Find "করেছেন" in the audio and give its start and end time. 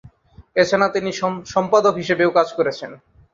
2.57-2.91